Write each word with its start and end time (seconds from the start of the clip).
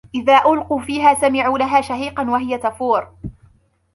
إِذَا 0.15 0.37
أُلْقُوا 0.45 0.79
فِيهَا 0.81 1.13
سَمِعُوا 1.13 1.57
لَهَا 1.59 1.81
شَهِيقًا 1.81 2.29
وَهِيَ 2.29 2.57
تَفُورُ 2.57 3.11